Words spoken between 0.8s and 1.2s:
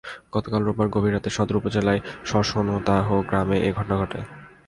গভীর